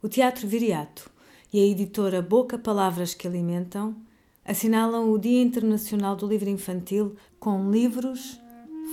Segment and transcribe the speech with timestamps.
[0.00, 1.10] O Teatro Viriato
[1.52, 3.96] e a editora Boca Palavras que Alimentam
[4.44, 8.40] assinalam o Dia Internacional do Livro Infantil com livros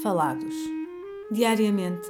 [0.02, 0.55] falados.
[1.31, 2.07] Diariamente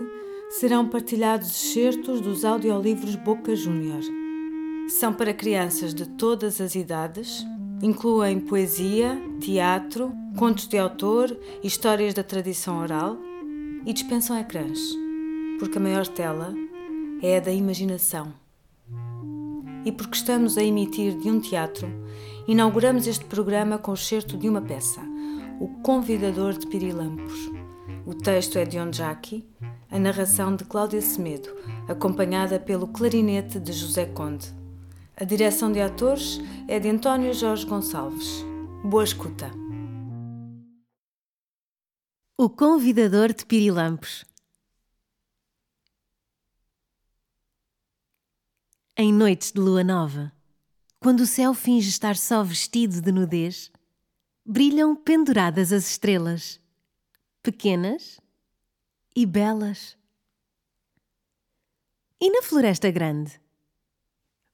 [0.49, 4.01] serão partilhados excertos dos audiolivros Boca Júnior.
[4.87, 7.45] São para crianças de todas as idades,
[7.81, 13.17] incluem poesia, teatro, contos de autor, histórias da tradição oral
[13.85, 14.79] e dispensam ecrãs,
[15.59, 16.53] porque a maior tela
[17.21, 18.44] é a da imaginação.
[19.85, 21.87] E porque estamos a emitir de um teatro,
[22.47, 24.99] inauguramos este programa com o excerto de uma peça,
[25.59, 27.51] O Convidador de Pirilampos.
[28.03, 29.47] O texto é de Onjaki,
[29.91, 31.49] a narração de Cláudia Semedo,
[31.87, 34.51] acompanhada pelo clarinete de José Conde.
[35.15, 38.43] A direção de atores é de António Jorge Gonçalves.
[38.83, 39.51] Boa escuta.
[42.37, 44.25] O Convidador de Pirilampos
[48.97, 50.31] Em noites de lua nova,
[51.01, 53.69] quando o céu finge estar só vestido de nudez,
[54.45, 56.61] brilham penduradas as estrelas,
[57.43, 58.21] pequenas
[59.13, 59.97] e belas.
[62.21, 63.37] E na Floresta Grande?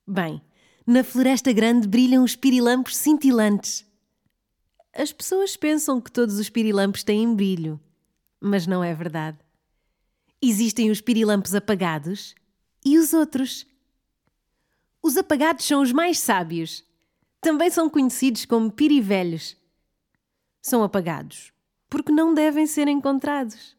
[0.08, 0.42] Bem,
[0.88, 3.86] na Floresta Grande brilham os pirilampos cintilantes.
[4.92, 7.80] As pessoas pensam que todos os pirilampos têm brilho,
[8.40, 9.38] mas não é verdade.
[10.42, 12.34] Existem os pirilampos apagados
[12.84, 13.70] e os outros
[15.02, 16.84] os apagados são os mais sábios.
[17.40, 19.58] Também são conhecidos como pirivelhos.
[20.62, 21.52] São apagados
[21.92, 23.76] porque não devem ser encontrados.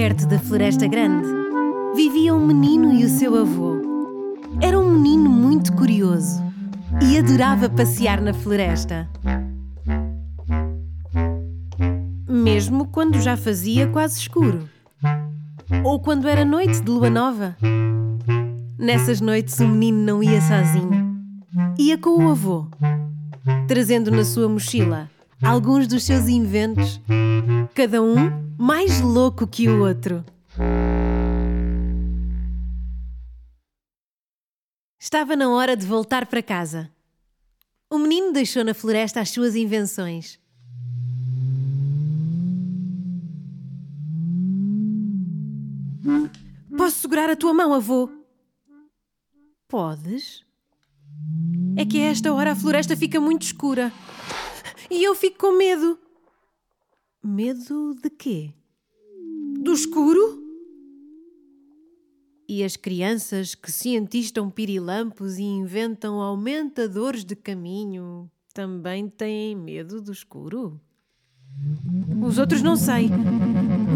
[0.00, 1.28] Perto da Floresta Grande
[1.94, 3.82] vivia um menino e o seu avô.
[4.58, 6.42] Era um menino muito curioso
[7.02, 9.06] e adorava passear na floresta.
[12.26, 14.66] Mesmo quando já fazia quase escuro.
[15.84, 17.54] Ou quando era noite de lua nova.
[18.78, 21.14] Nessas noites o menino não ia sozinho.
[21.78, 22.68] Ia com o avô,
[23.68, 25.10] trazendo na sua mochila
[25.42, 27.00] alguns dos seus inventos,
[27.74, 28.14] cada um
[28.58, 30.24] mais louco que o outro.
[34.98, 36.90] Estava na hora de voltar para casa.
[37.90, 40.38] O menino deixou na floresta as suas invenções.
[46.76, 48.10] Posso segurar a tua mão, avô?
[49.68, 50.44] Podes.
[51.76, 53.92] É que a esta hora a floresta fica muito escura.
[54.90, 55.96] E eu fico com medo.
[57.22, 58.52] Medo de quê?
[59.60, 60.42] Do escuro?
[62.48, 70.10] E as crianças que cientistam pirilampos e inventam aumentadores de caminho também têm medo do
[70.10, 70.80] escuro?
[72.26, 73.08] Os outros não sei,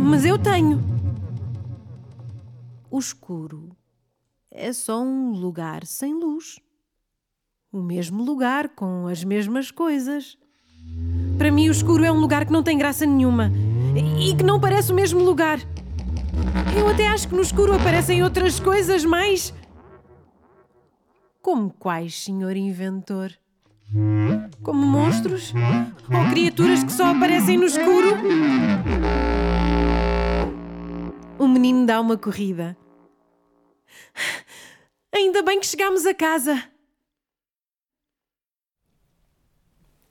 [0.08, 0.80] mas eu tenho.
[2.88, 3.76] O escuro
[4.48, 6.60] é só um lugar sem luz.
[7.72, 10.38] O mesmo lugar com as mesmas coisas.
[11.64, 13.50] Para mim, o escuro é um lugar que não tem graça nenhuma
[14.20, 15.58] e que não parece o mesmo lugar.
[16.78, 19.54] Eu até acho que no escuro aparecem outras coisas mais.
[21.40, 23.32] Como quais, senhor inventor?
[24.62, 25.54] Como monstros?
[26.12, 28.14] Ou criaturas que só aparecem no escuro?
[31.38, 32.76] O menino dá uma corrida.
[35.14, 36.62] Ainda bem que chegamos a casa.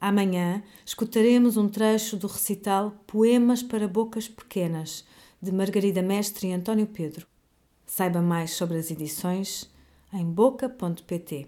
[0.06, 5.06] Amanhã escutaremos um trecho do recital Poemas para Bocas Pequenas,
[5.42, 7.26] de Margarida Mestre e António Pedro.
[7.86, 9.72] Saiba mais sobre as edições
[10.12, 11.48] em boca.pt.